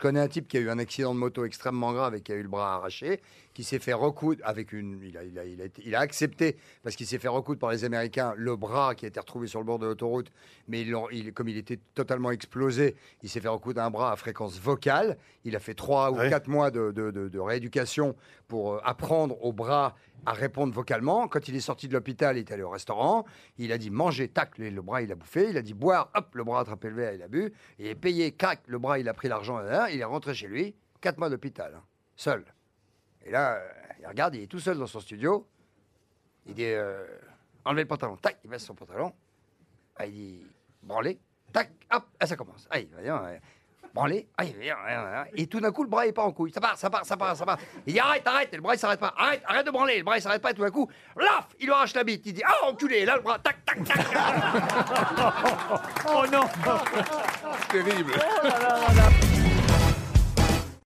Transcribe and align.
je 0.00 0.02
connais 0.02 0.20
un 0.20 0.28
type 0.28 0.48
qui 0.48 0.56
a 0.56 0.60
eu 0.60 0.70
un 0.70 0.78
accident 0.78 1.12
de 1.14 1.18
moto 1.20 1.44
extrêmement 1.44 1.92
grave 1.92 2.14
et 2.14 2.22
qui 2.22 2.32
a 2.32 2.34
eu 2.34 2.42
le 2.42 2.48
bras 2.48 2.76
arraché, 2.76 3.20
qui 3.52 3.62
s'est 3.64 3.78
fait 3.78 3.92
recoudre 3.92 4.40
avec 4.46 4.72
une. 4.72 4.98
Il 5.02 5.18
a, 5.18 5.24
il 5.24 5.38
a- 5.38 5.44
il 5.44 5.60
a 5.60 5.66
été- 5.66 5.82
il 5.84 5.94
a 5.94 6.00
accepté, 6.00 6.56
parce 6.82 6.96
qu'il 6.96 7.06
s'est 7.06 7.18
fait 7.18 7.28
recoudre 7.28 7.60
par 7.60 7.70
les 7.70 7.84
Américains, 7.84 8.32
le 8.34 8.56
bras 8.56 8.94
qui 8.94 9.04
a 9.04 9.08
été 9.08 9.20
retrouvé 9.20 9.46
sur 9.46 9.58
le 9.60 9.66
bord 9.66 9.78
de 9.78 9.84
l'autoroute. 9.84 10.32
Mais 10.68 10.80
il- 10.80 11.34
comme 11.34 11.48
il 11.50 11.58
était 11.58 11.78
totalement 11.94 12.30
explosé, 12.30 12.96
il 13.22 13.28
s'est 13.28 13.40
fait 13.40 13.48
recoudre 13.48 13.82
un 13.82 13.90
bras 13.90 14.10
à 14.12 14.16
fréquence 14.16 14.58
vocale. 14.58 15.18
Il 15.44 15.54
a 15.54 15.60
fait 15.60 15.74
trois 15.74 16.10
ou 16.10 16.16
Ouais. 16.16 16.30
quatre 16.30 16.48
mois 16.48 16.70
de, 16.70 16.92
de- 16.92 17.10
de- 17.10 17.28
de 17.28 17.38
rééducation 17.38 18.16
pour 18.48 18.72
euh, 18.76 18.80
apprendre 18.82 19.36
au 19.44 19.52
bras 19.52 19.94
à 20.26 20.32
répondre 20.32 20.72
vocalement. 20.72 21.28
Quand 21.28 21.48
il 21.48 21.56
est 21.56 21.60
sorti 21.60 21.88
de 21.88 21.94
l'hôpital, 21.94 22.36
il 22.36 22.40
est 22.40 22.52
allé 22.52 22.62
au 22.62 22.70
restaurant. 22.70 23.24
Il 23.58 23.72
a 23.72 23.78
dit 23.78 23.90
manger, 23.90 24.28
tac, 24.28 24.58
le, 24.58 24.70
bras 24.82 25.02
il 25.02 25.12
a 25.12 25.14
bouffé. 25.14 25.50
Il 25.50 25.56
a 25.56 25.62
dit 25.62 25.74
boire, 25.74 26.10
hop, 26.14 26.34
le 26.34 26.44
bras 26.44 26.58
a 26.58 26.62
attrapé 26.62 26.88
le 26.88 26.96
verre, 26.96 27.14
il 27.14 27.22
a 27.22 27.28
bu. 27.28 27.52
Il 27.78 27.86
est 27.86 27.94
payé, 27.94 28.32
crac, 28.32 28.60
le 28.66 28.78
bras 28.78 28.98
il 28.98 29.08
a 29.08 29.14
pris 29.14 29.28
l'argent, 29.28 29.60
il 29.90 30.00
est 30.00 30.04
rentré 30.04 30.34
chez 30.34 30.48
lui. 30.48 30.74
Quatre 31.00 31.18
mois 31.18 31.30
d'hôpital, 31.30 31.74
hein, 31.76 31.82
seul. 32.16 32.44
Et 33.24 33.30
là, 33.30 33.60
il 34.00 34.06
regarde, 34.06 34.34
il 34.34 34.42
est 34.42 34.46
tout 34.46 34.60
seul 34.60 34.78
dans 34.78 34.86
son 34.86 35.00
studio. 35.00 35.46
Il 36.46 36.54
dit 36.54 36.64
euh, 36.64 37.06
enlevez 37.64 37.82
le 37.82 37.88
pantalon, 37.88 38.16
tac, 38.16 38.38
il 38.44 38.50
baisse 38.50 38.64
son 38.64 38.74
pantalon. 38.74 39.12
Ah, 39.96 40.06
il 40.06 40.12
dit 40.12 40.46
branlez, 40.82 41.18
tac, 41.52 41.70
hop, 41.92 42.04
ah, 42.18 42.26
ça 42.26 42.36
commence. 42.36 42.66
Ah, 42.70 42.80
il 42.80 42.88
va 42.88 43.02
dire, 43.02 43.22
ouais. 43.96 45.30
et 45.36 45.46
tout 45.46 45.60
d'un 45.60 45.72
coup, 45.72 45.82
le 45.82 45.88
bras 45.88 46.06
il 46.06 46.12
part 46.12 46.26
en 46.26 46.32
couille. 46.32 46.52
Ça 46.52 46.60
part, 46.60 46.76
ça 46.76 46.90
part, 46.90 47.04
ça 47.04 47.16
part, 47.16 47.36
ça 47.36 47.44
part. 47.44 47.58
Il 47.86 47.92
dit 47.92 48.00
arrête, 48.00 48.26
arrête, 48.26 48.48
et 48.52 48.56
le 48.56 48.62
bras 48.62 48.74
il 48.74 48.78
s'arrête 48.78 49.00
pas. 49.00 49.14
Arrête, 49.16 49.42
arrête 49.46 49.66
de 49.66 49.70
branler, 49.70 49.98
le 49.98 50.04
bras 50.04 50.18
il 50.18 50.22
s'arrête 50.22 50.42
pas, 50.42 50.50
et 50.50 50.54
tout 50.54 50.62
d'un 50.62 50.70
coup, 50.70 50.88
laf, 51.16 51.48
il 51.58 51.66
lui 51.66 51.72
arrache 51.72 51.94
la 51.94 52.04
bite. 52.04 52.22
Il 52.26 52.34
dit 52.34 52.42
ah, 52.44 52.66
enculé, 52.68 52.98
et 52.98 53.04
là 53.04 53.16
le 53.16 53.22
bras, 53.22 53.38
tac, 53.38 53.64
tac, 53.64 53.84
tac. 53.84 53.98
Oh 56.08 56.24
non 56.30 56.44
Terrible. 57.70 58.12